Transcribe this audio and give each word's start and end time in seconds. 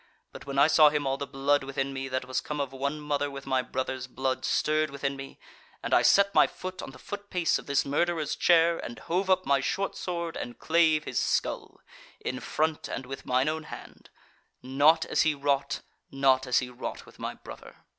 But 0.31 0.47
when 0.47 0.57
I 0.57 0.65
saw 0.65 0.89
him, 0.89 1.05
all 1.05 1.17
the 1.17 1.27
blood 1.27 1.63
within 1.63 1.93
me 1.93 2.07
that 2.07 2.25
was 2.25 2.41
come 2.41 2.59
of 2.59 2.73
one 2.73 2.99
mother 2.99 3.29
with 3.29 3.45
my 3.45 3.61
brother's 3.61 4.07
blood 4.07 4.43
stirred 4.45 4.89
within 4.89 5.15
me, 5.15 5.37
and 5.83 5.93
I 5.93 6.01
set 6.01 6.33
my 6.33 6.47
foot 6.47 6.81
on 6.81 6.89
the 6.89 6.97
foot 6.97 7.29
pace 7.29 7.59
of 7.59 7.67
this 7.67 7.85
murderer's 7.85 8.35
chair, 8.35 8.79
and 8.79 8.97
hove 8.97 9.29
up 9.29 9.45
my 9.45 9.59
short 9.59 9.95
sword, 9.95 10.35
and 10.35 10.57
clave 10.57 11.03
his 11.03 11.19
skull, 11.19 11.81
in 12.19 12.39
front 12.39 12.87
and 12.87 13.05
with 13.05 13.27
mine 13.27 13.47
own 13.47 13.65
hand: 13.65 14.09
not 14.63 15.05
as 15.05 15.21
he 15.21 15.35
wrought, 15.35 15.81
not 16.09 16.47
as 16.47 16.57
he 16.57 16.69
wrought 16.71 17.05
with 17.05 17.19
my 17.19 17.35
brother. 17.35 17.75